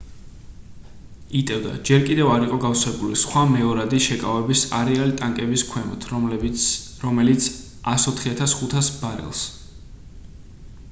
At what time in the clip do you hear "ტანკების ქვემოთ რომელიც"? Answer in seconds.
5.19-7.45